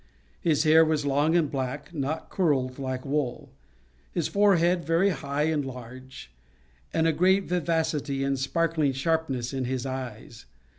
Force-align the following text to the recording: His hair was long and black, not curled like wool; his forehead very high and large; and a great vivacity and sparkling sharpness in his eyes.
His 0.41 0.63
hair 0.63 0.83
was 0.83 1.05
long 1.05 1.35
and 1.35 1.51
black, 1.51 1.93
not 1.93 2.31
curled 2.31 2.79
like 2.79 3.05
wool; 3.05 3.51
his 4.11 4.27
forehead 4.27 4.83
very 4.83 5.11
high 5.11 5.43
and 5.43 5.63
large; 5.63 6.31
and 6.91 7.05
a 7.05 7.13
great 7.13 7.43
vivacity 7.43 8.23
and 8.23 8.39
sparkling 8.39 8.93
sharpness 8.93 9.53
in 9.53 9.65
his 9.65 9.85
eyes. 9.85 10.47